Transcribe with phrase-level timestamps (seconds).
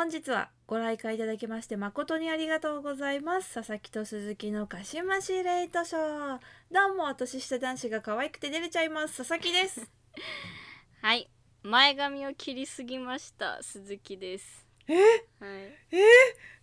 [0.00, 3.52] 本日はご来会いただきまして誠にありがとうございます。
[3.52, 6.38] 佐々木と鈴木のかしましレイトショー。
[6.72, 9.18] どうも年下男子が可愛くて出れちゃいます。
[9.18, 9.86] 佐々木です。
[11.02, 11.28] はい。
[11.62, 13.62] 前髪を切りすぎました。
[13.62, 14.66] 鈴木です。
[14.88, 14.94] え？
[14.94, 15.70] はい。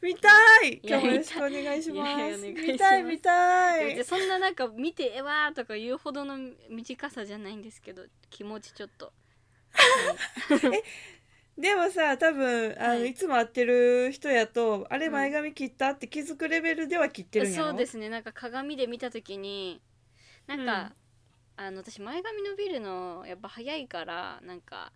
[0.01, 0.29] 見た
[0.65, 0.81] い。
[0.83, 2.37] 今日もよろしくお願いします。
[2.47, 3.93] 見たい見たい。
[3.93, 6.39] でそんななんか見てえわーとか言うほどの
[6.71, 9.13] 短さじゃないんですけど気持ちちょっと
[11.57, 13.09] でもさ多分あの、はい。
[13.09, 15.13] い、つも会ってる人やとあれうん。
[15.13, 17.69] 前髪切ったって気づくレベルでは切ってるんやろ？
[17.69, 18.09] そうですね。
[18.09, 19.81] なんか鏡で見た時に
[20.45, 20.93] なんか、
[21.57, 24.91] あの私前髪伸びるのやっぱ早いからなんか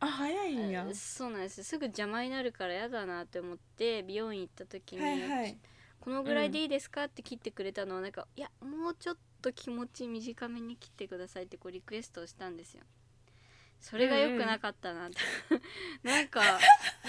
[0.00, 0.86] あ早いんや。
[0.90, 5.58] あそうなんですすぐ邪魔になるから嫌だなって思って美容院行った時に、はいはい。
[6.00, 12.84] このぐらいでいいですかって切ってくれたのをなんかいやもうちょっと気持ち短めに切ってくださいってこうリクエストをしたんですよ
[13.80, 15.06] それが良くなかったな。
[15.06, 15.16] って、
[16.02, 16.42] なんか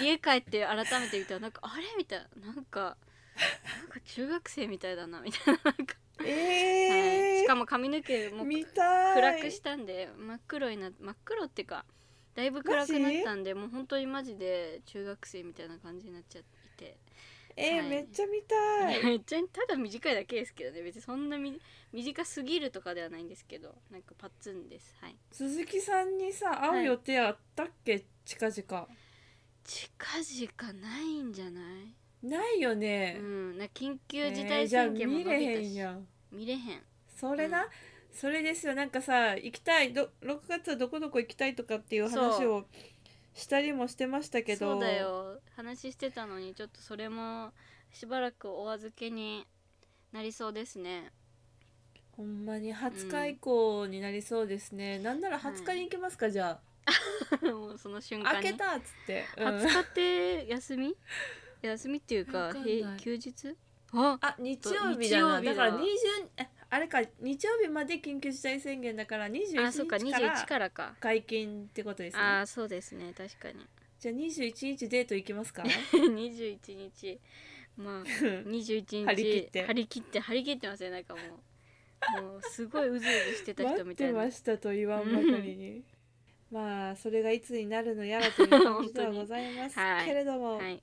[0.00, 1.84] 家帰って改めて見たらなんかあれ？
[1.96, 2.52] みたいな。
[2.54, 5.20] なんかなんか中学生みたいだな。
[5.20, 7.34] みたいななんか、えー。
[7.34, 11.84] はい、しかも髪の毛も暗くしたんで真っ黒にな真っ黒っていうか
[12.34, 16.42] だいぶ暗くなったんでもう本当にマジで中学生みたいな感じになっちゃっ
[16.76, 16.96] てて
[17.60, 17.88] えーはい。
[17.88, 19.04] めっちゃ見たい。
[19.04, 20.82] めっちゃただ短いだけですけどね。
[20.82, 21.60] 別にそんなみ
[21.92, 23.74] 短すぎるとかではないんですけど。
[23.90, 24.96] なんかパッツンです。
[25.00, 25.16] はい。
[25.32, 28.88] 鈴木さんにさ会う予定あったっけ、近々。
[29.64, 32.26] 近々ないんじゃない？
[32.26, 33.16] ないよね。
[33.18, 33.58] う、ん。
[33.58, 36.06] な緊急事えー態宣言も見れ伸びたし、へんやん。
[36.32, 36.82] 見れへん。
[37.16, 37.68] それな、うん。
[38.12, 38.74] それですよ。
[38.74, 39.92] なんかさ行きたい。
[39.92, 42.66] ど6月はどこどこ行きたいとかっていう話そを
[43.38, 44.72] したりもしてましたけど。
[44.74, 45.40] そうだよ。
[45.56, 47.52] 話してたのにちょっとそれも
[47.92, 49.46] しばらくお預けに
[50.12, 51.12] なりそうですね。
[52.16, 52.74] ほんまに。
[52.74, 56.58] 20日以降になりそうですね、なんなら20日に行けますか、じゃ
[57.42, 58.44] もうその瞬あ間に。
[58.44, 59.46] 開けたっつって、うん。
[59.46, 60.96] 20日って休み？
[61.62, 62.60] 休みっていうかわか
[62.98, 63.56] 休日？
[63.92, 65.54] ああ日曜日だ日曜日だ。
[65.54, 65.86] なだから20
[66.36, 70.94] えあれか日曜日まで緊急事態宣言だから21あそっか日から21からか。
[71.00, 72.22] 解禁ってことですね。
[72.22, 73.66] ああそうですね確かに。
[73.98, 75.62] じゃあ21日デート行きますか？
[75.92, 77.18] 21日。
[77.76, 79.04] まあ 21日。
[79.06, 79.62] 張り切って。
[79.66, 82.22] 張り切って張り切ってますねなんかもう。
[82.22, 84.20] もうすごいうずうずしてた待人みたいな。
[84.20, 85.82] ってましたと言わんばかりに。
[86.52, 90.06] まあそれがいつになるのやらという感じではございますはい。
[90.06, 90.82] けれども、はい。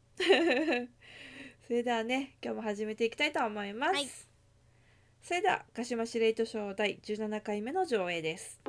[1.67, 4.07] それではね今日も始めていきたいと思います、はい
[5.27, 8.61] それでは鹿島司令図賞第17回目の上映です。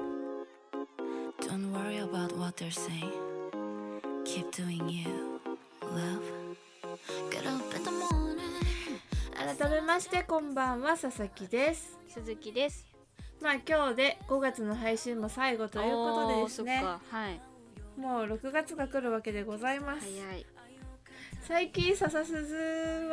[1.43, 3.13] Don't worry about what they're saying.
[4.25, 5.05] Keep doing you,
[5.83, 6.23] love.
[7.31, 8.39] Get up in the morning.
[9.59, 11.99] 改めましてこんばんは佐々木です。
[12.09, 12.87] 鈴木です。
[13.43, 16.83] まあ今日で5月の配信も最後ということでですね。
[16.83, 17.39] はい。
[18.01, 20.07] もう6月が来るわけでございます。
[20.07, 20.47] 早い。
[21.43, 22.57] 最近笹鈴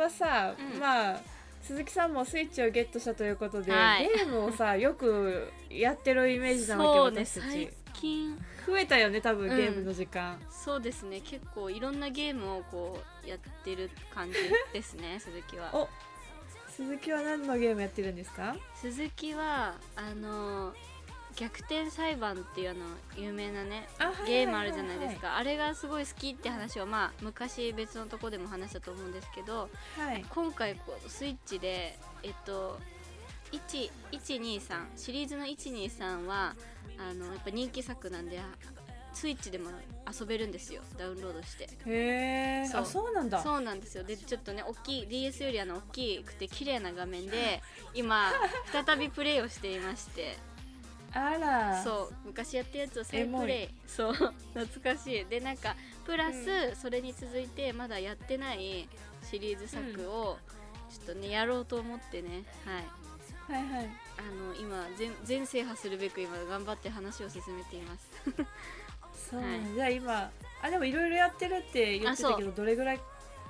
[0.00, 0.80] はさ、うん。
[0.80, 1.20] まあ
[1.66, 4.06] 鈴木さんもスイッチをゲットしたということで、はい。
[4.06, 7.68] ゲームをさ よくやってるイメージなわそうけ私たち。
[7.94, 8.38] 近。
[8.66, 14.38] 増えたよね多分うんゲームの時間、そうですね結構いろんなゲームをこうやってる感じ
[14.72, 15.70] ですね 鈴木は。
[15.74, 15.88] お
[16.70, 18.56] 鈴木は何のゲームやってるんですか？
[18.74, 20.74] 鈴木はあの
[21.36, 22.80] 逆転裁判っていうあの
[23.16, 23.88] 有名なね
[24.26, 25.36] ゲームあるじゃないですか。
[25.36, 30.24] あれがすごい好きって話をまあ昔別のとこでも話したと思うんですけどはい。
[30.28, 32.78] 今回こうスイッチでえっと
[33.52, 36.54] 1 123シリーズの123は
[36.98, 38.44] あのやっぱ人気作なんであ
[39.12, 39.70] スイッチでも
[40.20, 40.82] 遊べるんですよ。
[40.98, 41.64] ダウンロードして。
[41.86, 43.40] へえそそうなんだ。
[43.40, 44.02] そうなんですよ。
[44.02, 47.62] でちょっとね大きい DS よりあの大きくて綺麗な画面で
[47.94, 48.32] 今
[48.72, 50.36] 再びプレイをしていまして
[51.14, 51.82] あら。
[51.82, 53.68] そう昔やったやつを再プレイ。
[53.86, 55.24] そう懐かしい。
[55.26, 58.88] でなんかプラス、それに続いてまだやってない
[59.22, 60.38] シリーズ作を
[60.90, 62.44] ちょっとねやろうと思ってね。
[62.66, 62.84] はい。
[63.52, 63.90] はいはい。
[64.18, 68.10] あの今全全制覇するべく今頑張って話を進めています。
[69.30, 69.74] そう、はい。
[69.74, 70.30] じゃあ今
[70.62, 73.00] あでもいろいろやってるって言ってたけどどれぐらい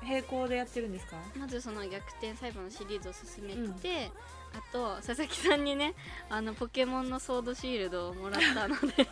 [0.03, 1.17] 並行でやってるんですか？
[1.37, 4.11] まずその逆転裁判のシリーズを進めて、
[4.55, 5.95] あと佐々木さんにね
[6.31, 9.09] あのポケモンのソードシールドをもらったので。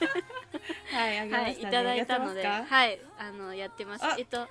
[0.92, 4.04] はいあげはい、ましたね、いただいたので、はい、あのやってます。
[4.04, 4.16] あ。
[4.18, 4.46] えっと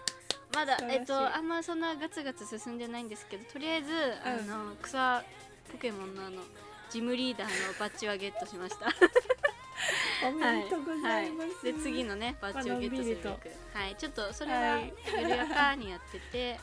[0.53, 3.91] まだえっとあんまそんなガツガツ進んでないんですけど、とりあえず、
[4.25, 5.23] あの草
[5.71, 6.41] ポケモンのあの
[6.89, 8.87] ジムリーダーのバッジはゲットしました。
[10.27, 13.27] おめでとうございます、はい、で次のねバッジをゲットするべく、
[13.73, 14.93] はい、ちょっとそれははい。
[15.07, 16.59] 緩やかにやってて、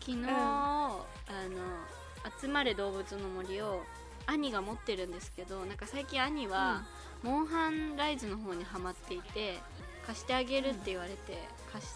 [0.00, 0.26] 昨日、ん。
[0.28, 1.99] あの
[2.40, 3.82] 集まれ動物の森を
[4.26, 6.84] 兄が持ってるんですけどなんか最近兄は、
[7.22, 9.58] モンハンライズの方にハマっていて
[10.06, 11.38] 貸してあげるって言われて
[11.72, 11.90] 貸し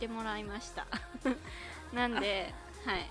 [0.00, 0.86] てもらいました。
[1.92, 2.54] なんで
[2.86, 3.10] はい。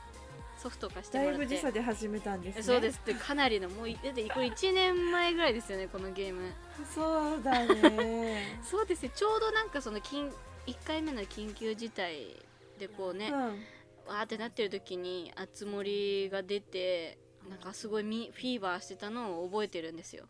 [0.57, 1.45] ソフト化してだいもらって。
[1.45, 2.63] ぶ時差で始めたんですね。
[2.63, 2.97] そうです。
[2.97, 6.51] ってかなりのもういだってこれ1年前ぐらいですよねこのゲーム。
[6.93, 8.59] そうだね。
[8.65, 10.33] そうですねちょうどなんかその緊
[10.65, 12.35] 1回目の緊急事態
[12.79, 13.63] でこうね、うん
[14.09, 17.19] わーってなってる時にあつ森が出て
[17.49, 20.25] なんかすごいミフィーバーしてたのを覚えてるんですよ。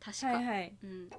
[0.00, 0.76] 確か、はいはい。
[0.82, 1.10] うん、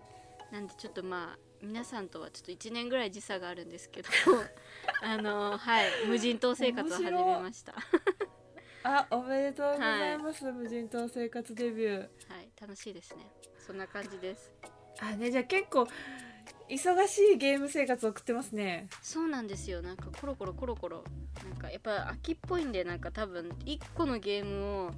[0.52, 4.10] なんでちょっとまあ皆さんとはちょっと1年ぐらい時差があるんですけど
[5.04, 7.74] あのはい無人島生活を始めました。
[7.74, 7.80] は
[8.84, 12.06] あおめでとうございます、無人島生活デビュー。
[12.06, 12.10] い
[12.60, 13.30] 楽しいですね。
[13.58, 14.54] そんな感じです。
[15.00, 15.88] あねじゃあ結構
[16.70, 18.88] 忙しいゲーム生活送ってますね。
[19.02, 19.81] そうなんですよ。
[19.81, 21.04] なんかコロコロコロコロ
[21.44, 24.92] なんかやっぱ秋っぽいんでなんか多分1個のゲームを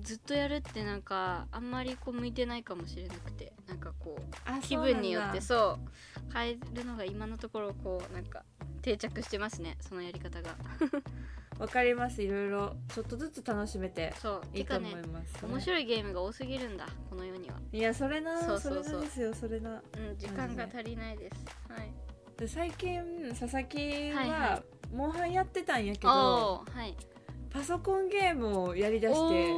[0.00, 8.44] ずっとやるってなんかあんまりこう向いてないかもしれなくてなんかこうあ気分によってそう変えるのが今のところこうなんか
[8.82, 10.56] 定着してますねそのやり方が。
[11.58, 12.22] わかります。
[12.22, 14.14] いろいろちょっとずつ楽しめて
[14.54, 17.56] いいと思います、面白いゲームが多すぎるんだこの世には。
[17.72, 18.40] いやそれな。
[18.40, 18.92] そうそうそう。
[18.92, 19.34] れなんですよ。
[19.34, 19.70] それな。
[19.72, 21.44] うん時間が足りないです。
[21.68, 21.92] はい。
[22.36, 23.78] で最近佐々木
[24.12, 26.96] はいははモンハンやってたんやけど、はい。
[27.50, 29.54] パソコンゲームをやりだして。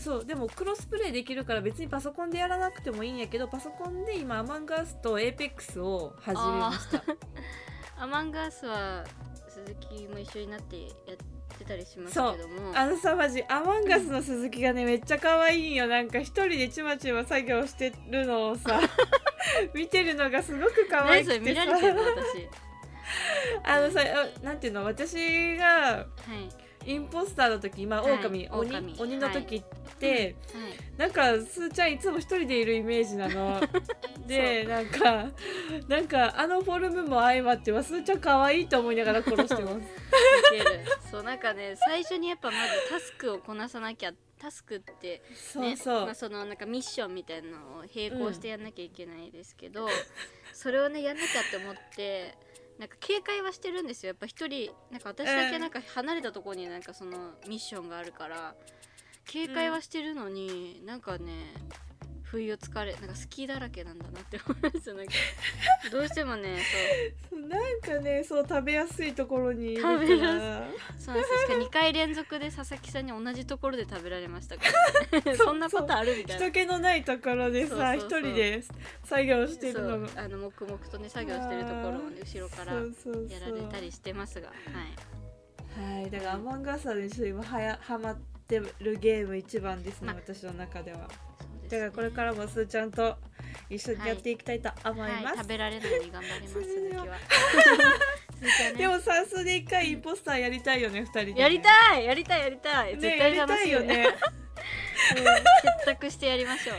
[0.00, 7.04] そうでもクロスプレイできるから別にパソコンでやらなくてもいいんやけどパソコンで今アマンガースとエーペックスを始めました。
[8.02, 9.04] アマンガースは
[9.46, 12.72] 鈴木も一緒になってやってたりしますけども。
[12.74, 15.86] あのさマジアマンガスの鈴木がねめっちゃ可愛いんよ。
[15.86, 18.80] なんか一人でちまちま作業してるのをさ
[19.74, 21.40] 見てるのがすごく可愛くてさ。
[21.40, 22.48] 見られてるの私
[23.64, 24.84] あのさあなんていうの？
[24.84, 26.70] 私がはい。
[26.86, 28.94] インポスターの時今はい狼、鬼狼。
[28.98, 29.62] 鬼の時っ
[29.98, 30.74] て、はい。
[30.96, 33.60] なんかすーちゃんいつも一人でいるイメージなの。
[34.26, 35.26] でなんか
[35.88, 41.10] なんかあのフォルムも相まってはすーちゃん可愛いと思いながら殺してます。
[41.10, 49.86] そうなんかね最初にやっぱまずタスクをこなさなきゃタスクってねそうそう、まあ、そのなんかミッションみたいなのを並行してやんなきゃいけないですけど、
[50.54, 52.34] それをねやんなきゃって思って
[52.80, 54.08] なんか警戒はしてるんですよ。
[54.08, 58.54] やっぱ一人なんか私だけなんか離れたところになんかそのミッションがあるから
[59.26, 61.52] 警戒はしてるのに、なんかね
[62.30, 65.12] 不意をつかれなんか好きだらけなんだなって思いますよなんか
[65.90, 66.58] どうしてもね
[67.28, 67.40] そう。
[67.40, 70.62] なんかねそう食べやすいところに食べや
[70.96, 71.52] そうそうなんです。
[71.52, 74.62] よ2回連続で佐々木さんに同じところで食べられましたか
[75.12, 76.46] ら、 ね、そんなことあるみたいな。
[76.46, 78.62] 人気のないところでさ一人で
[79.04, 80.08] 作業してるの。
[80.14, 82.80] あの黙々とね作業してるところをね後ろからや
[83.40, 84.48] られたりしてますが。
[84.48, 86.00] はい。
[86.00, 91.08] はいだからアマンガーサーで今はやハマってるゲーム一番ですね、ま私の中では
[91.70, 93.16] だからこれからもすーちゃんと
[93.68, 97.16] 一緒にやっていきたいと思いはい、ます、食べられるように頑張ります 鈴木は。
[98.76, 103.70] でも算数で一回インポスターやりたいよね二人でね、やりたいやりたいやりたい、ね絶対楽しい。
[103.70, 104.16] やりたいよね。
[105.16, 105.24] うん。
[105.24, 106.74] 結託してやりましょ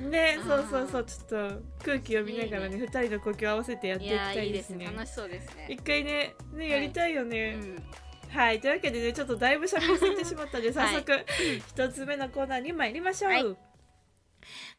[0.00, 0.02] う。
[0.10, 0.48] ねうん。
[0.48, 1.04] そうそうそう。
[1.04, 4.86] ちょっと空気を見ながらねいい二人の呼吸を合わせてやっていきたいですね。
[4.86, 5.66] 楽しそうですね。
[5.70, 7.82] 一回ねねやりたいようね、ん。
[8.30, 10.94] はい、というわけでねちょっとだいぶ喋りすぎてしまったのではい。
[10.94, 11.24] 早速
[11.68, 13.56] 一つ目のコーナーに参りましょう、はい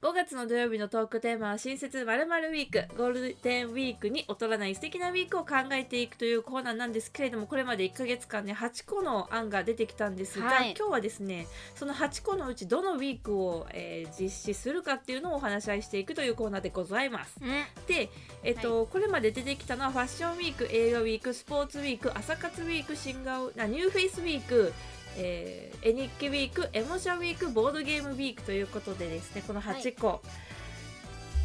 [0.02, 2.96] 5月の土曜日のトークテーマは新設まるウィーク。
[2.96, 10.76] ゴールデンウィークに劣らない素敵なウィークを考えていくというコーナーなんですけれどもこれまで1ヶ月間ね8個の案が出てきたんですが、はい。
[10.78, 17.38] 今日はですねその8個のうちどのウィークを、えー実施するかっていうのをお話し合いしていくというコーナーでございます。
[17.42, 18.10] うんで、
[18.44, 24.74] えっとこれまで出てきたのはファッションウィーク映画ウィークスポーツウィーク朝活ウィーク新顔あニューフェイスウィーク、
[25.18, 30.22] えー絵日記ウィークエモシャウィークボードゲームウィークということでですねこの8個、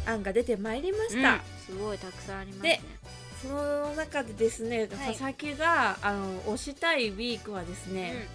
[0.05, 1.39] 案が出てまいりました、うん。
[1.65, 2.81] すごいたくさんありますね。
[3.41, 4.87] その中でですね、はい。
[4.89, 8.27] 佐々木があの推したいウィークはですね、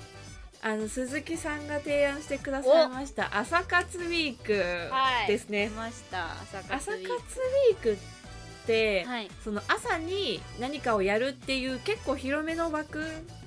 [0.63, 5.29] あの鈴木さんが提案してくださいました朝活ウィークはい。
[5.29, 7.97] ですね、出ました朝活ウィーークっ
[8.67, 9.31] て、クはい。
[9.45, 13.05] その朝に何かをやるっていう結構広めの枠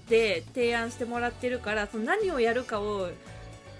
[0.10, 3.10] で提案してもらってるからその何をやるかを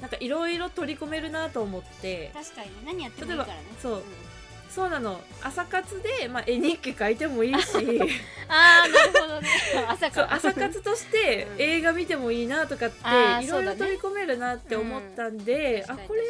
[0.02, 2.32] なんかいろいろ取り込めるなと思って。
[2.34, 3.64] 確かにね何やってもいいからね。
[3.82, 4.04] そう。
[4.70, 5.20] そうなの。
[5.42, 7.76] 朝活で、まあ、絵日記書いてもいいし。
[8.48, 9.50] ああなるほどね。
[9.88, 11.62] 朝 そうか朝活としてうん。
[11.62, 15.96] 映画見てもいいなとかっていろいろ取り込めるなって思ったんで、うん。
[15.96, 16.22] あこれ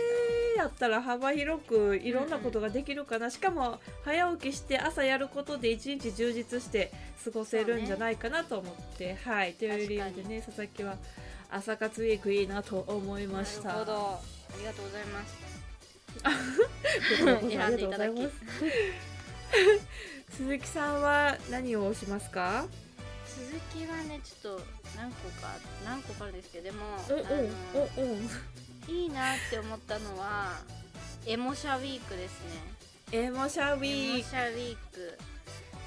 [0.60, 6.92] やったら幅広くいろんなことができるかな、しかも早起きして朝やることで一日充実して
[7.24, 9.54] 過ごせるんじゃないかなと思って、はい。
[9.54, 10.96] という理由でね佐々木は
[11.50, 13.70] 朝活ウィークいいなと思いました。
[13.70, 13.94] なるほど。
[13.94, 14.20] あ
[14.58, 15.38] りがとうございます。
[15.40, 16.20] こ
[17.18, 18.20] ちらこそありがとうございます。
[18.20, 18.30] 選んでいただ
[20.30, 22.66] 鈴木さんは何をしますか？
[23.26, 24.62] 鈴木はねちょっと
[24.96, 27.38] 何個か何個かあるんですけどでもうんうんあの
[27.98, 28.30] うんうん
[28.90, 30.54] いいなって思ったのは
[31.26, 32.42] エモシャウィークです
[33.12, 33.20] ね。
[33.26, 35.18] エモシャウエモィーシャウィーク。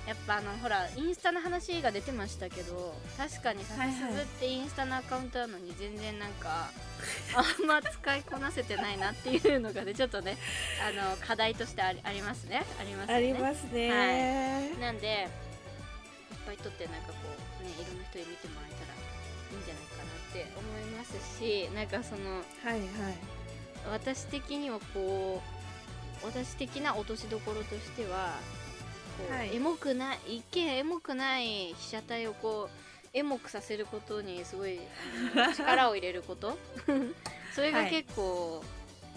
[0.07, 6.71] やっぱあのほらインスタの話が出てましたけど確かにさはいはいすずってインスタのアカウントなのに全然なんか
[7.37, 10.37] あんま使いこなせてないなっていうのがねちょっとね
[10.83, 12.65] あの課題としてありありますね。
[12.81, 13.15] ありますよね。
[13.15, 15.29] ありますね、なんでいっ
[16.47, 17.15] ぱい撮ってなんかこ
[17.61, 18.82] うねいろんな人に見てもらえたら
[19.53, 22.83] いいんじゃないかなって思いますしなんかそのはいはい。
[23.91, 25.43] 私的にはこ
[26.23, 28.37] う私的な落としどころとしては
[29.19, 29.55] こう、はい。
[29.57, 34.81] エモくない一見エモくない被写体をこうエモくさせることにすごい
[35.55, 36.57] 力を入れること。
[37.55, 37.91] それがはい。
[37.91, 38.65] 結構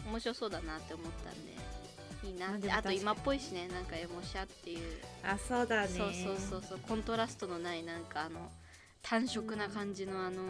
[0.08, 1.56] 面白そうだなって思ったんで
[2.28, 2.72] いいなって。
[2.72, 5.02] あと今っぽいしねなんかエモシャっていう。
[5.24, 5.88] あそうだね。
[5.88, 8.52] そうそうそうそうコントラストのないなんかあの
[9.08, 10.42] 単色な感じのあの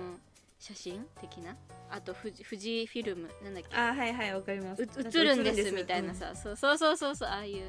[0.59, 1.55] 写真的な？
[1.91, 3.75] あと富士富士フィルムなんだっけ？
[3.75, 4.81] あはいはいわかります。
[4.81, 4.85] 映
[5.24, 7.63] るんです映みたいな、さ、そうそうそうそうそうああいう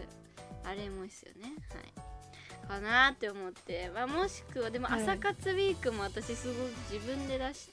[0.64, 1.54] あれもいいっすよね。
[1.74, 2.68] はい。
[2.68, 5.02] かなって思って、まあ、もしくはでもはい。
[5.02, 6.58] 朝活ウィークも私すごく
[6.92, 7.68] 自分で出し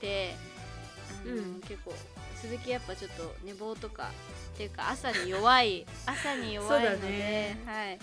[0.00, 0.34] て
[1.24, 1.60] あの、うん。
[1.60, 1.92] 結構
[2.40, 4.10] 鈴木やっぱちょっと寝坊とか
[4.54, 7.62] っていうか朝に弱い 朝に弱いので、ね。
[7.66, 7.98] はい。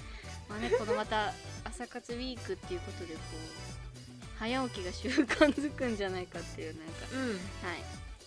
[0.47, 1.33] まあねこのまた
[1.63, 3.72] 朝活ウィークっていうことでこう
[4.43, 6.91] 早起きが習慣づくんじゃないかっていうなんか。
[7.13, 7.29] うん。
[7.29, 7.39] はい。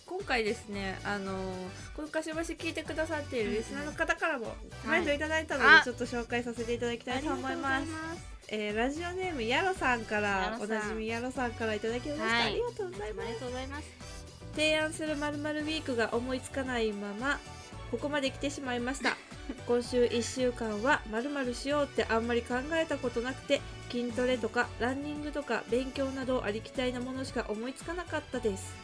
[0.07, 1.33] 今回ですねあの
[1.95, 7.87] このかしばし聞いてくださっているリスナーの方からもコメントいただいたので、はいちょっと紹介させていただきたいと思います。
[8.49, 12.43] えーラジオネームやろさんからおなじみやろさんからいただきました、はい。
[12.45, 13.27] ありがとうございます。
[13.27, 13.87] ありがとうございます。
[14.55, 17.39] 提案するまるまるウィークが思いつかないまま
[17.91, 19.17] ここまで来てしまいました
[19.67, 23.61] 今週1週間はまるまるしようってあんまり考えたことなくて
[23.91, 28.75] 筋トレとかランニングとか勉強などありきたりなものしか思いつかなかったです。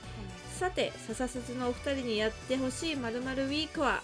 [0.59, 4.03] さて笹鈴のお二人にやってほしいまるまるウィークは？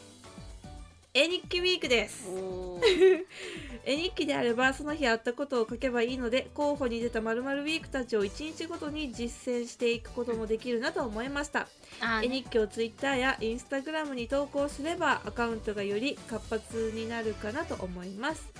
[1.18, 2.28] 絵日記ウィークです。
[2.30, 2.80] お
[3.84, 11.66] 絵日記であればその日あったことを書けばいいので候補に出たまるまるウィークたちを1日ごとに実践していくこともできるなと思いました。
[12.00, 18.52] あ絵日記をツイッターやインスタグラムに投稿すればアカウントがより活発になるかなと思います。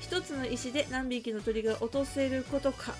[0.00, 2.94] 一つの石で何匹の鳥が落とせることか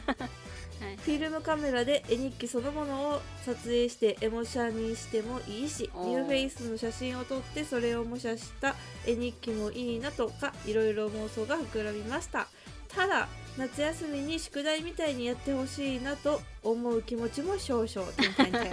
[0.80, 0.96] はい。
[0.96, 6.08] フィルムカメラで絵日記そのものを撮影してエモシャにしてもいいしおー。
[6.08, 8.74] ニューフェイスの写真を撮ってそれを模写した
[9.06, 12.48] 絵日記もいいなとかいろいろ妄想が膨らみました。
[12.88, 13.28] ただ
[13.58, 18.70] 夏休みに宿題みたいにやってほしいなと思う気持ちも少々点々点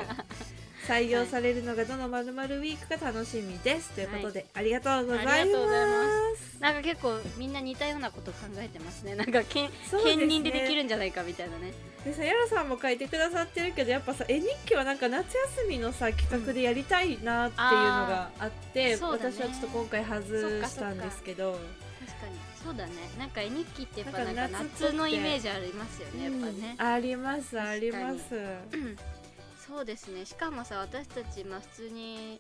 [0.88, 3.92] 採用されるのがどのまるまるウィークか楽しみです。
[3.92, 5.56] ということで、ありがとうございま
[6.36, 6.60] す。
[6.60, 9.16] なんか結構みんな似たようなこと考えてますね。
[9.18, 9.70] なんかけん
[10.04, 11.74] 兼任でできるんじゃないかみたいなね。
[12.04, 20.22] でさやらさんも書いてくださってるけどやっぱさ絵日記はなんか夏休みのさ企画でやりたいなっていうのがあって、私はちょっと今回外
[20.68, 21.54] したんですけど。
[22.06, 22.54] 確かに。
[22.62, 22.94] そうだね。
[23.18, 24.48] なんか絵日記ってやっぱなんか
[24.80, 26.76] 夏のイメージありますよねやっぱね。
[26.78, 26.86] うん。
[26.86, 28.20] ありますあります
[29.68, 30.26] そうですね。
[30.26, 32.40] しかもさ私たちまあ普通に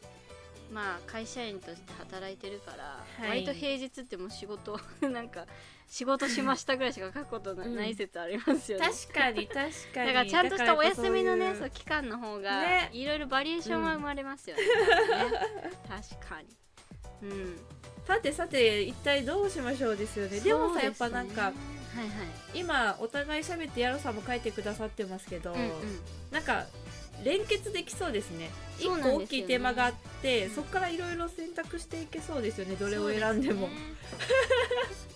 [0.72, 3.44] まあ会社員として働いてるから、はい。
[3.44, 5.46] 割と平日ってもう仕事 なんか
[5.88, 8.88] 仕事しましたぐらいしか書くことな,、い説ありますよね。
[8.88, 10.08] 確かに 確かに。
[10.08, 12.89] だからちゃんとしたお休みのねそう期間の方がね。
[12.92, 14.63] いろいろバリエーションは生まれますよね,、
[15.88, 16.48] 確かに。
[17.30, 17.60] うん。
[18.06, 20.39] さてさて一体どうしましょうですよね。
[20.39, 26.00] でもさやっぱなんかそうですね今お互い喋ってやろさんも書いてくださってますけど、はいはい、うんうん。
[26.32, 26.65] なんか
[27.24, 28.50] 連結できそうですね。
[28.80, 32.75] 一個大きいテーマがあってそこからいろいろ選択していけそうですよね。
[32.75, 33.68] どれを選んでも。
[33.68, 33.75] そう
[34.94, 35.08] す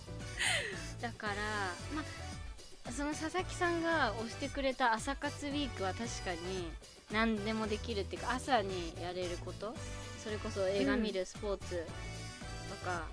[0.95, 1.01] ね。
[1.01, 1.33] だから
[1.95, 2.03] ま
[2.87, 6.69] あその佐々木さんが推してくれた朝活ウィークは確かに
[7.11, 9.73] 何でもできるっていうか朝にやれること。
[10.27, 11.85] それこそ映画見る、スポーツ
[12.69, 13.05] とか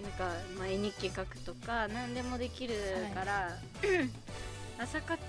[0.00, 2.74] なんか、まあ、絵日記書くとか何でもできる
[3.12, 3.58] から、
[4.82, 5.20] 朝活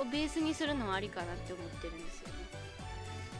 [0.00, 2.28] をベースにするのはありかなって思ってるんですよ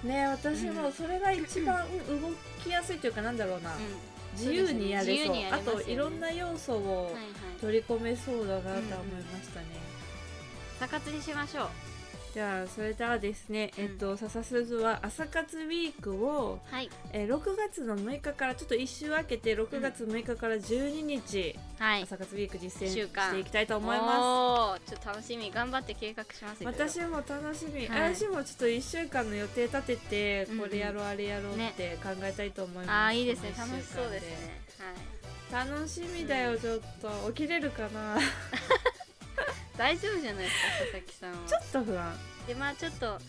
[0.04, 0.14] ね。
[0.14, 2.30] ね私もそれが一番動
[2.62, 3.80] きやすいというかなんだろうな、うん。
[4.38, 5.14] 自由にやれそう。
[5.14, 7.22] 自由にやれあといろんな要素をはいはい、
[7.60, 9.66] 取り込めそうだなとは思いましたね、
[10.76, 11.68] 朝活にしましょう
[12.36, 13.84] じゃあそれではですね、うん。
[13.84, 16.90] えっと笹鈴は朝活ウィークを、はい。
[17.14, 22.02] えー6月の6日からちょっと1週空けて6月6日から12日、はい。
[22.02, 24.90] 朝活ウィーク実践していきたいと思います。
[24.90, 25.50] ちょっと楽しみ。
[25.50, 28.14] 頑張って計画しますよ私も楽しみ、はい。
[28.14, 30.68] 私もちょっと1週間の予定立ててうんうん。
[30.68, 31.72] これやろうあれやろうっね。
[31.74, 33.54] て考えたいと思います、ああいいですね。
[33.56, 34.60] 楽しそうですね。
[35.50, 35.70] はい。
[35.70, 37.32] 楽しみだよちょっと。
[37.32, 38.18] 起きれるかな？
[39.76, 41.48] 大丈夫じゃないですか佐々木さんは。
[41.48, 42.18] ちょっと不安。
[42.46, 43.20] でまあちょっと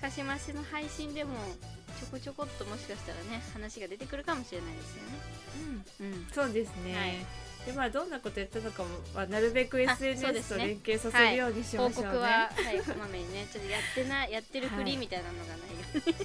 [0.00, 1.34] かしましの配信でも
[1.98, 5.10] ちょこちょこっともしかしたらね話が出てくるかもしれないですよね。
[6.00, 6.28] うん。
[6.32, 7.26] そうですね、はい
[7.66, 16.16] でまあどんなことやったのかはなるべく SNS と連携させるようにしま報しょうね、告は、はい、こまめにねちょっとやってな やってるふりみたいなのがないように。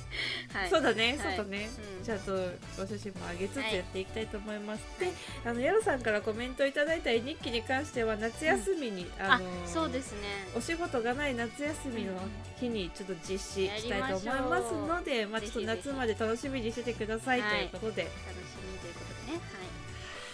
[0.54, 0.70] はい。
[0.70, 1.36] そうだね、はい。
[1.36, 1.70] そうだね、
[2.00, 2.06] うん。
[2.06, 2.32] ちゃんと
[2.78, 5.12] ご写真も上げつつはいやっていきたいと思います、で
[5.44, 10.48] あのヤロさんからコメントいただいた絵日記に関しては夏休みに、ああのそうですね。
[10.56, 12.14] お仕事がない夏休みの
[12.60, 18.04] 日にちょっと実施したいと思いますのでまあちょっと夏まで楽しみにしててください、はいということで。
[18.04, 19.42] 楽しみということでね。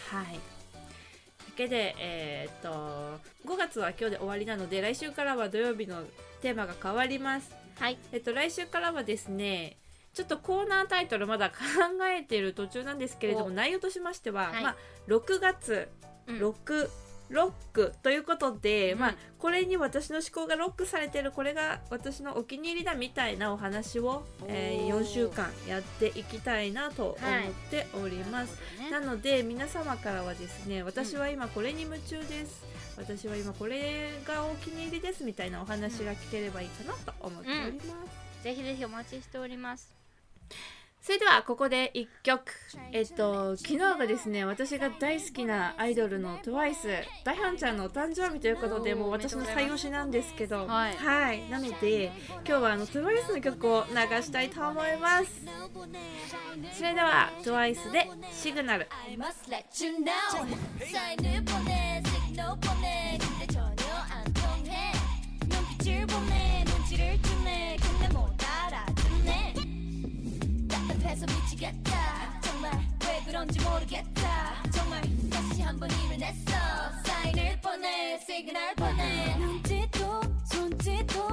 [0.09, 0.35] はい。
[0.35, 0.56] だ
[1.57, 6.03] けでえーっと5月は今日で終わりなので来週からは土曜日の
[6.41, 7.51] テーマが変わります。
[7.79, 7.93] はい。
[7.93, 9.77] はいえっと来週からはですね
[10.13, 11.55] ちょっとコーナータイトルまだ考
[12.11, 13.49] えている途中なんですけれどもお。
[13.49, 14.63] 内容としましては、はい。
[14.63, 14.75] まあ、
[15.07, 15.89] 6月
[16.27, 16.39] うん
[17.29, 18.99] ロックということで、うん。
[18.99, 24.93] まあこれに私の思考がロックされてるこれが私のお気に入りだみたいなお話を、えー。
[24.93, 27.17] おー4週間やっていきたいなと思っ
[27.69, 29.07] ております、なるほどね。
[29.07, 32.63] なので皆様からはですね私は今これに夢中です、
[32.97, 39.93] 私は今これがお気に入りですみたいなお話が聞ければいいかなと思っております、ぜひぜひお待ちしております
[41.07, 42.51] それではここで1曲。
[42.91, 51.49] えっと昨日がですね私が大好きなアイドルの TWICE ダヒョンちゃんのお誕生日ということでもう私の最推しなんですけどはい。
[51.49, 55.45] なので今日はあの TWICE の曲を流したいと思います。
[56.73, 58.85] それでは TWICE で「シグナル」
[71.17, 72.39] 답답해서 미치겠다.
[72.41, 72.71] 정말
[73.05, 74.61] 왜 그런지 모르겠다.
[74.71, 76.51] 정말 다시 한 번 일을 냈어.
[77.03, 79.35] 사인을 보내 시그널 보내.
[79.37, 81.27] 눈짓도 손짓도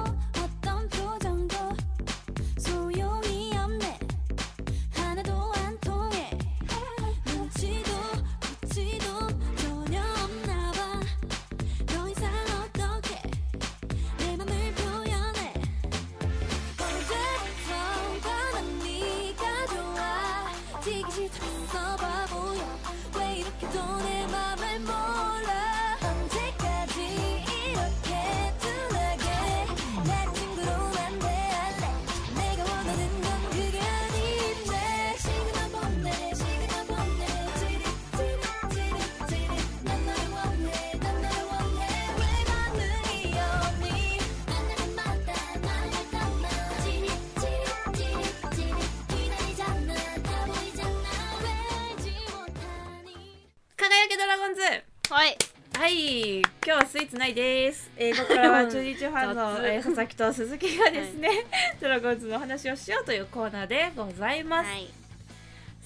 [55.09, 55.37] はい。
[55.77, 56.39] はい。
[56.39, 59.67] 今日はスイーツないです、えーここからは中日ファンの、雑。
[59.67, 61.29] えー佐々木と鈴木がですね、
[61.79, 64.89] ドラゴンズのお話をしようというコーナーでございます、はい。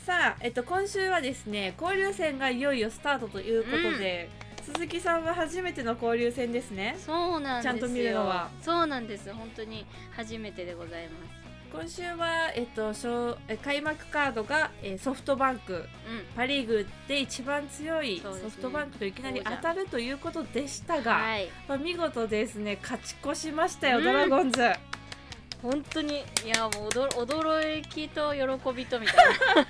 [0.05, 4.29] さあ、えっと、今週はですね交流戦がいよいよスタートということで、
[4.61, 6.95] 鈴木さんは初めての交流戦ですね。
[6.97, 7.73] そうなんですよ。
[7.73, 8.49] ちゃんと見るのは。
[8.61, 9.33] そうなんです。
[9.33, 11.38] 本当に初めてでございます
[11.71, 12.93] 今週は、えっと、
[13.63, 15.73] 開幕カードが、えーソフトバンク。
[15.73, 15.83] うん。
[16.35, 21.47] パ・リーグで一番強いソフトバンクといきなり当たるということでしたが、はい。
[21.67, 24.03] まあ、見事ですね勝ち越しましたよ、うん。
[24.03, 24.61] ドラゴンズ。
[25.61, 29.13] 本当にいやもう驚驚きと喜びとみた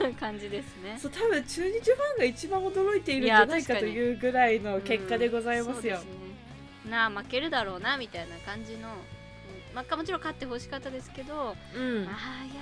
[0.07, 0.97] いな感じですね。
[1.01, 5.97] そう多分中日ファンが一番驚いているんじゃないかというぐらいの結果でございますよ。
[5.97, 6.12] すね。
[6.89, 9.18] なあ負けるだろうなみたいな感じの、うん
[9.73, 12.07] まあ、もちろん勝ってほしかったですけど、うん。
[12.07, 12.62] ああいや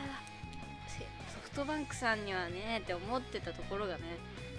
[0.87, 4.03] せソフトバンクさんにはねって思ってたところがね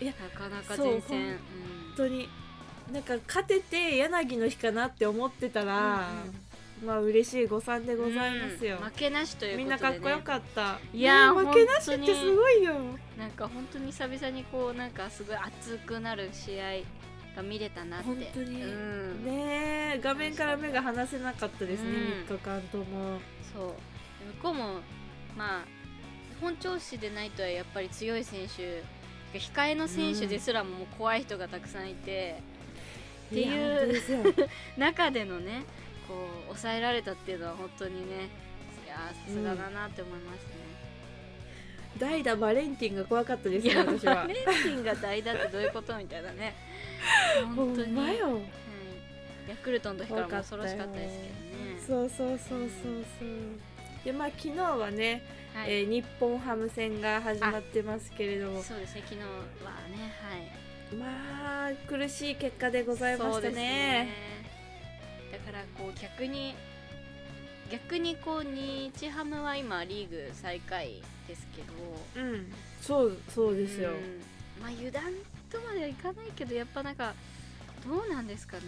[0.01, 1.39] いやなかなか前線本
[1.97, 2.29] 当に。
[2.93, 6.09] なんか勝てて柳の日かなって思ってたら、
[6.83, 8.79] まあ嬉しい誤算でございますよ。
[8.79, 8.85] うん。
[8.85, 10.79] 負けなしということで、ね、みんなかっこよかった。
[10.95, 12.75] いやーね負けなしってすごいよ。
[13.19, 16.65] なんか本当に久々にこうなんかすごい熱くなる試合
[17.37, 18.07] が見れたなって。
[18.07, 18.63] 本当に。
[18.63, 21.91] うん、ねえ画面から目が離せなかったですね、
[22.29, 22.35] うん。
[22.35, 23.19] 3日間とも。
[23.55, 23.75] そう。
[24.37, 24.81] 向こうも
[25.37, 25.65] まあ
[26.41, 28.83] 本調子でないとはやっぱり強い選手
[29.39, 32.41] 控えの選手ですらももう怖い人がたくさんいて、
[33.27, 34.01] っていう
[34.79, 35.65] 中でのね
[36.07, 36.15] こ
[36.45, 38.29] う抑えられたっていうのは本当にね
[38.87, 40.53] いやーさすがだなって思いますね、
[41.99, 44.15] 代打バレンティンが怖かったですね私は。
[44.15, 44.27] バ。
[44.27, 46.55] レンティンが代打ってどういうことみたいなね。
[47.57, 48.27] 本当に、ほんまよ。
[48.29, 48.47] うん
[49.49, 51.19] ヤクルトの時からも恐ろしかったです
[51.87, 52.09] けどね。
[52.11, 52.69] そうそうそうそう
[53.19, 54.05] そう。
[54.05, 55.23] でまあ昨日はね、
[55.55, 59.27] はい、えー日本ハム戦が始まってますけれども、そうですね昨日は
[59.89, 60.97] ねはい。
[60.97, 64.09] まあ苦しい結果でございましたそうですね。
[65.33, 66.55] だからこう逆に
[67.71, 72.23] 逆にこう日ハムは今リーグ最下位ですけど。
[72.23, 72.53] うん。
[72.81, 73.97] そうそうですよ、うん。
[74.63, 75.03] まあ油断
[75.51, 77.15] とまではいかないけどやっぱなんか
[77.87, 78.63] どうなんですかね。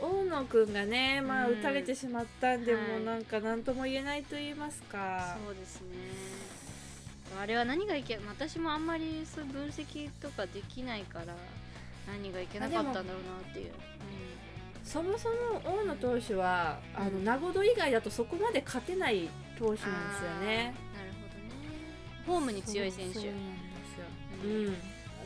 [0.00, 1.60] 大野くんがねまあうん。
[1.60, 2.82] 打たれてしまったんで、はい。
[2.82, 5.36] もうなんか何とも言えないと言いますか。
[5.44, 5.88] そうですね。
[7.40, 11.26] あれは何がいけ私もあんまりそう分析とかできないから
[12.08, 13.72] 何がいけなかったんだろうなっていう、
[14.84, 17.24] そもそも大野投手はあのうん。
[17.24, 20.74] 名護以外だとそこまで勝てない投手なんですよね。
[20.94, 22.26] なるほどね。
[22.26, 23.14] ホームに強い選手。
[23.14, 24.06] そうんですよ、
[24.44, 24.46] う。
[24.46, 24.66] うん。
[24.68, 24.76] ん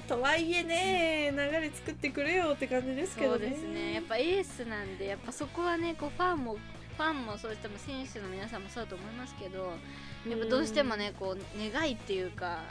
[0.06, 3.38] とはいえね流れ作ってくれよって感じですけどね。
[3.38, 3.94] そうですね。
[3.94, 6.56] やっぱエースなんでやっぱそこはねこうファンも
[6.96, 9.72] ファンもそうしても選手の皆さんもそうだと思いますけど
[10.28, 12.62] やっぱどうしてもねこう願いっていうか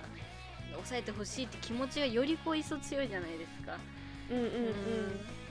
[0.74, 3.78] 抑えてほしいって気持ちがよりこう一層強いじゃないですか。
[4.30, 4.54] うんうんうん。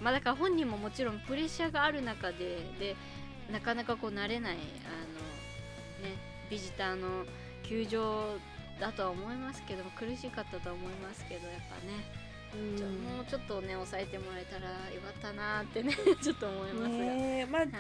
[0.03, 2.97] まあだから本人ももちろんプレッシャーがある中でで
[3.53, 6.17] なかなかこう慣れないあのね
[6.51, 7.25] ビジターの
[7.63, 8.37] 球場
[8.81, 12.05] だとは思いますけども苦しかったとは思いますけどやっぱね
[12.55, 13.17] うん。
[13.17, 17.71] もうちょっとね抑えてもらえたらよかったなーってねちょっと思いますが、ねえまあはい。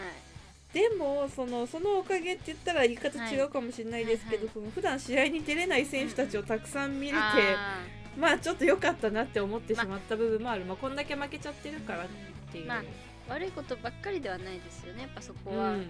[0.72, 7.80] でもそのそのおかげって言ったら言い方違うかもしれないですけど、はいその普段試合に出れない選手たちをたくさん見れて、あ
[8.18, 12.06] まあちょっと良かったなって思ってしまった部分もある、まあ、こんだけ負けちゃってるからっ
[12.52, 12.84] ていう、まあー
[13.28, 15.02] 悪いことばっかりではないですよね。
[15.02, 15.78] やっぱそこは、うん。
[15.78, 15.84] は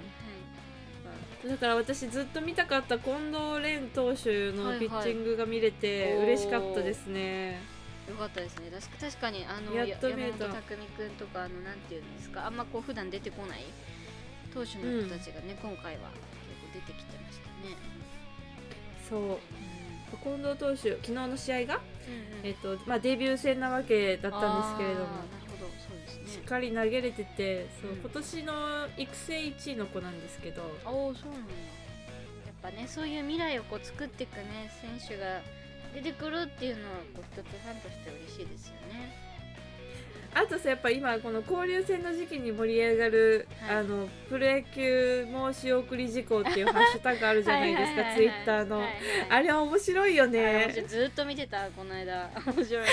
[1.46, 1.48] い。
[1.48, 7.58] だから私ずっと見たかった近藤蓮投手のピッチングが見れてはいはい嬉しかったですね、
[8.08, 8.70] よかったですね。
[8.70, 10.44] 確か確かにあのやっと見れた。
[10.44, 12.46] 山本匠君とかあのなんていうんですか。
[12.46, 13.64] あんまこう普段出てこない
[14.52, 17.76] 投手の人たちがね、今回は結構出てきてましたね、
[19.08, 19.38] そう。
[20.22, 21.91] 近藤投手昨日の試合が、うん
[22.42, 25.06] えっとまあ、デビュー戦なわけだったんですけれども。
[25.06, 25.66] ど。
[25.66, 26.30] ね。
[26.30, 27.98] しっかり投げれててそう、うん。
[27.98, 28.52] 今年の
[28.96, 30.62] 育成1位の子なんですけど。
[30.84, 31.52] おおそうなんだ。
[32.46, 35.40] やっぱねそういう未来をこう作っていくね選手が
[35.94, 39.21] 出てくるっていうのはこう一つファンとして嬉しいですよね
[40.34, 43.76] あとさやっぱ今この交流戦の時期に盛り上がる、はい。
[43.76, 48.92] あのプロ野球申し送り事項っていうハッシュタグあるじゃないですかツイッターの、はいはい
[49.28, 50.72] あれは面白いよね。
[50.72, 52.30] 私ずっと見てたこの間。
[52.46, 52.86] 面白い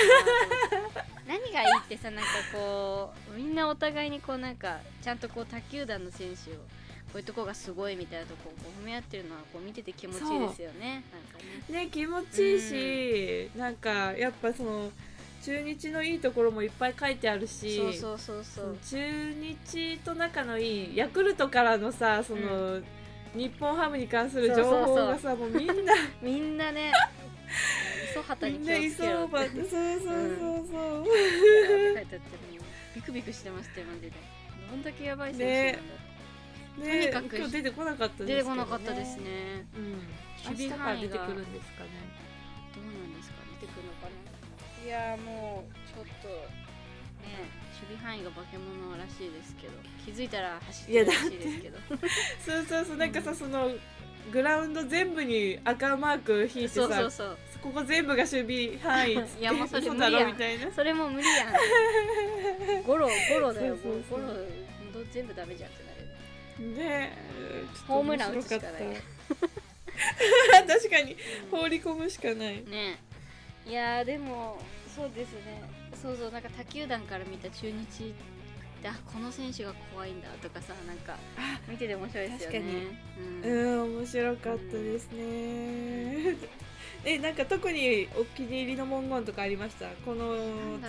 [1.27, 6.61] 何がいいってさなんかこうみんなお互いにこうなんかちゃんとこう他球団の選手をこ
[7.15, 11.03] ういうとこがすごいみたいなとこを褒め合ってるのはこう見てて気持ちいいですよね。
[11.11, 11.85] なんかね。
[11.85, 14.91] ね気持ちいいし、なんかやっぱその
[15.43, 18.77] 中日のいいところもいっぱい書いてあるしそうそうそうそう。
[18.89, 22.81] 中日と仲のいいヤクルトからのさその、
[23.33, 26.91] 日本ハムに関する情報がさもうみんなみんなね
[28.11, 29.49] 磯み畑にんない気をつけろそうばって。
[29.49, 31.05] そうそうそうそう、
[31.95, 32.15] 書いて。
[32.15, 32.23] あっても
[32.57, 34.11] うビクビクしてましたよマジで。
[34.69, 35.93] どんだけやばい選手なんだ、
[36.85, 39.65] ねとにかく今日出てこなかったですね、出てこなかったですね。
[39.75, 40.03] うん。
[40.45, 41.89] 守備範囲が出てくるんですかね。
[42.75, 43.35] どうなんですか？
[43.61, 44.28] 出てくるのかな？
[44.85, 46.35] いやーもうちょっとね
[47.81, 49.73] 守備範囲が化け物らしいですけど
[50.05, 51.77] 気づいたら走ってるらしいですけど。
[52.45, 53.71] そうそうそうなんかさその
[54.31, 57.37] グラウンド全部に赤マーク引いてさそうそうそう。
[57.61, 60.31] ここ全部が守備範囲いやもうそれ嘘だろ無理やん。
[60.31, 60.71] みたいな。
[60.71, 61.45] それも無理や
[62.79, 62.83] ん。
[62.83, 63.75] ゴロゴロだよ。
[63.75, 65.89] そうそうそうゴロど全部ダメじゃんってな
[66.67, 67.17] るね。
[67.87, 68.83] ホームラン打つしかない。
[70.67, 71.17] 確かに
[71.51, 72.63] 放り込むしかない。
[72.65, 72.99] ね
[73.65, 74.57] いやーでも
[74.95, 75.61] そうですね。
[76.01, 78.13] そうそうなんか他球団から見た中日っ
[78.81, 81.17] てあこの選手が怖いんだとかさなんか
[81.67, 82.59] 見てて面白いですよね。
[82.59, 82.87] 確かに。
[83.43, 83.83] うん。
[83.83, 86.35] うん面白かったですね。
[87.05, 89.87] えなんか特にお気に入りの文言とかありました？
[90.05, 90.35] この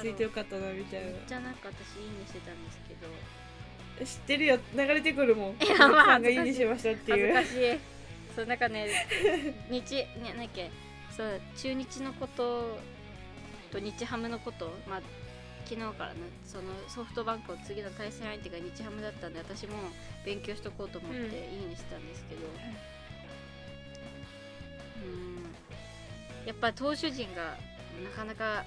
[0.00, 1.06] ついてよかったなみたいな。
[1.06, 4.04] めっちゃなんか私いいねしてたんですけど。
[4.04, 4.58] 知ってるよ。
[4.74, 5.50] 流れてくるもん。
[5.62, 7.34] いやまあいいにしましたっていう。
[7.34, 7.78] 恥ずかしい。
[8.34, 8.88] そうなんかね
[9.68, 10.70] 日ねなんだっけ？
[11.20, 12.78] そう中日のこと
[13.70, 15.00] と日ハムのことまあ
[15.66, 19.74] 昨日からねそのソフトバンクの次の対戦相手が日ハムだったんで私も
[20.24, 22.40] 勉強しとこうと思っていいうんにしたんですけど。
[25.04, 26.46] うん。
[26.46, 27.58] やっぱ投手陣が
[28.02, 28.64] なかなか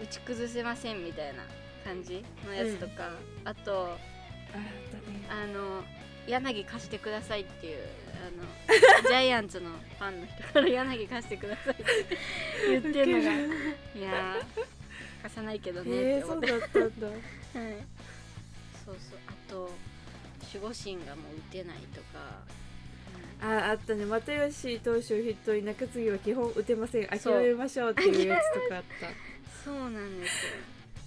[0.00, 1.42] 打ち崩せませんみたいな
[1.84, 3.10] 感じのやつとか、
[3.44, 3.96] あと
[4.52, 4.70] あだね。
[5.28, 5.82] あの
[6.26, 7.78] 柳貸してくださいっていう
[8.20, 11.84] あのジャイアンツのファンの人から柳貸してくださいって
[12.68, 13.30] 言ってるのが
[13.98, 14.80] いやー
[15.22, 17.06] 貸さないけどねって思って、そうだったんだ。
[17.06, 17.16] はい、
[18.84, 19.18] そうそう。
[19.28, 19.70] あと
[20.52, 22.42] 守護神がもう打てないとか、
[23.42, 24.04] ああったね。
[24.04, 27.06] 又吉投手を筆頭に中継ぎは基本打てません。
[27.06, 29.08] 諦めましょうっていうやつとかあった。
[29.64, 30.52] そうなんですよ。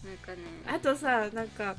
[0.06, 0.38] なんかね。
[0.68, 1.78] あとさなんかうん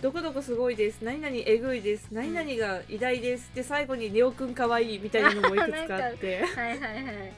[0.00, 1.02] どこどこすごいです。
[1.02, 2.08] 何々えぐいです。
[2.10, 3.50] 何々が偉大です。
[3.54, 6.42] で最後にネオくんかわいいみたいなのもいくつかあって。
[6.56, 7.32] はいはいはい。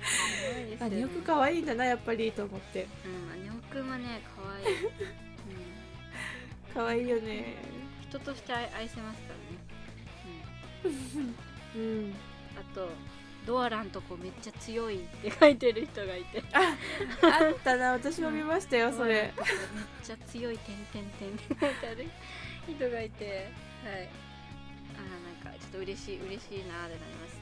[0.80, 2.86] あネオくんかわいいんだなやっぱりと思って。
[3.04, 4.88] うんネオくんはね可愛い、う
[6.70, 7.56] ん、かわいいよね。
[8.08, 9.34] 人として愛愛せますか
[10.84, 11.34] らね、
[11.74, 11.80] うん。
[11.82, 12.14] うん、
[12.56, 12.88] あと
[13.50, 16.40] ドアランとこめっちゃ強いって書いてる人がいて。
[16.54, 16.76] あ
[17.52, 17.90] ったな。
[17.98, 19.32] 私も見ましたよそれ。
[19.34, 22.06] ドアランとこめっちゃ強い点点点って書いてある
[22.68, 23.26] 人がいて。
[23.26, 24.08] はい。
[24.94, 27.40] あーなんかちょっと嬉しい嬉しいなーってなりますね。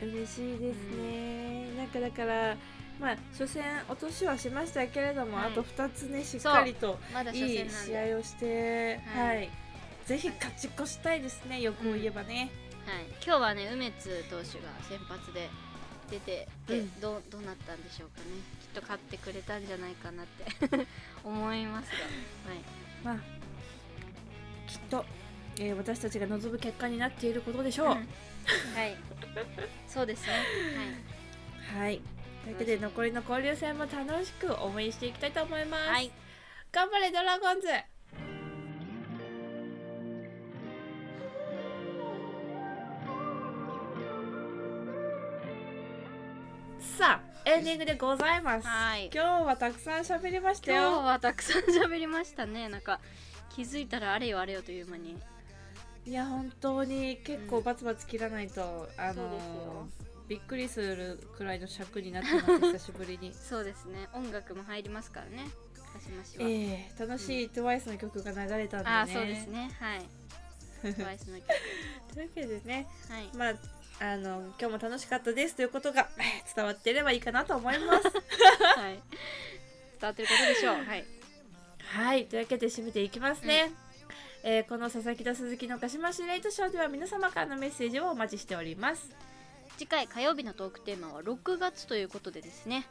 [0.00, 2.56] 嬉しいですね、なんかだから
[2.98, 5.46] まあ初戦落としはしましたけれども、はい。
[5.48, 9.44] あと2つねしっかりとはいまだ初い試合をしてははい。
[9.44, 9.48] い、
[10.06, 12.50] ぜひ勝ち越したいですね欲を言えばね、はい、
[13.24, 15.48] 今日はね梅津投手が先発で
[16.10, 17.00] 出てで、うん。
[17.00, 18.26] どうどうなったんでしょうかね。
[18.60, 20.86] きっと勝ってくれたんじゃないかなって
[21.24, 21.96] 思いますが、
[22.50, 22.60] はい、
[23.02, 23.34] まあ
[24.66, 25.04] きっと、
[25.58, 27.94] えー私たちが望む結果になっていることでしょう、うん。
[27.94, 28.00] は
[28.84, 28.96] い。
[29.88, 30.32] そうですね。
[31.72, 32.00] はい。
[32.44, 36.10] というわけで残りの交流戦も楽しく応援していきたいと思います、はい。
[36.72, 37.68] 頑張れドラゴンズ
[46.84, 49.10] さあエンディングでございます、はい。
[49.12, 52.68] 今日はたくさん喋りました今日よはたくさん喋りましたね。
[52.68, 53.00] なんか
[53.54, 55.16] 気づいたらあれよあれよという間に。
[56.06, 59.88] いや本当に結構バツバツ切らないと、あのそうですよ。
[60.28, 63.34] びっくりするくらいの尺になってます 久しぶりに。
[63.34, 64.08] そうですね。
[64.12, 65.50] 音楽も入りますからね。
[65.94, 68.90] かしましは、ええ楽しい TWICE の曲が流れたんでね。
[68.90, 69.70] ああそうですね。
[69.80, 70.02] はい。
[70.92, 71.46] トワイスの曲。
[72.12, 73.30] というわけでねはい。
[73.36, 73.54] まあ
[74.12, 78.04] あの今日も楽しかったですということがえー 伝わっていればいいかなと思います。
[78.76, 78.92] はい。
[78.92, 79.00] 伝
[80.02, 80.76] わってることでしょう。
[80.76, 81.04] はい。
[81.78, 82.26] はい。
[82.26, 83.72] というわけで締めていきますね、
[84.42, 89.08] えーこの佐々木と鈴木の鹿島市レイトショーでは皆様からのメッセージをお待ちしております。
[89.78, 92.86] 次回火曜日のトークテーマは6月ということでですね。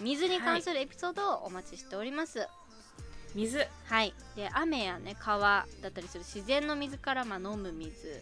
[0.00, 2.48] 水に関するエピソードをお待ちしております。
[3.36, 3.68] 水。
[3.84, 8.20] はい、で雨やね川だったりする自然の水からまあ飲む水。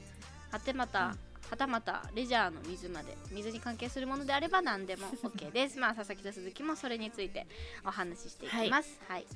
[0.51, 5.79] はてまた、うんはたまたレジャーの水まで水に関係するものであれば何でも OK です。
[5.79, 7.47] まあ佐々木と鈴木もそれについて
[7.85, 9.01] お話ししていきます。
[9.09, 9.27] はい、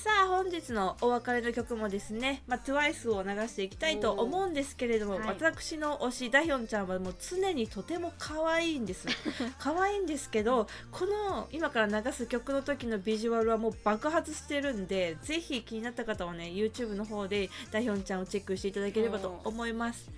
[0.06, 5.26] さあ本日のお別れの曲もですね、まあ、TWICE を流していきたいと思うんですけれども、はい。
[5.26, 9.08] 私の推しダヒョンちゃんはもう常にとても可愛いんです。
[9.58, 20.08] 可愛いんですけどこの今から流す曲の時のビジュアルはもう爆発してるんでぜひ気になった方はね YouTube の方でダヒョンちゃんをチェックしていただければと思います。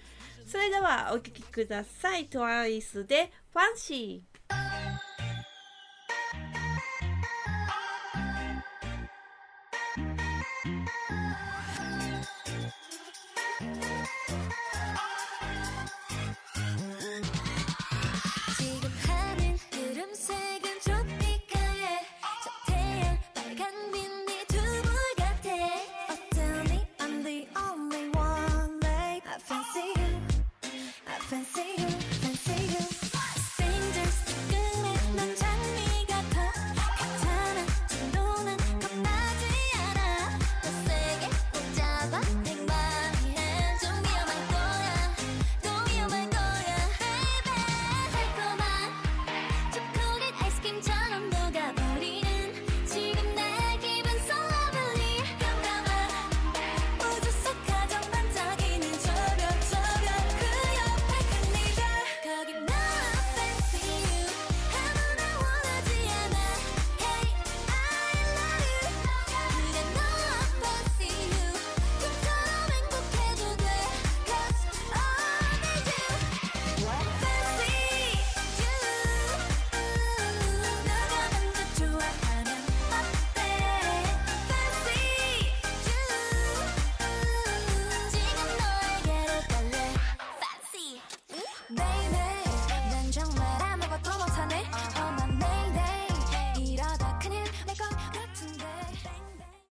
[0.46, 2.26] それではお聴きください。
[2.26, 4.20] TWICE で「ファンシー」